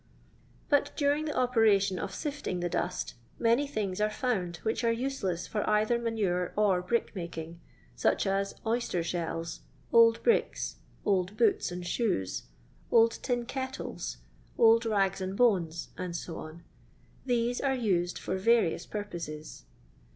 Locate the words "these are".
17.27-17.75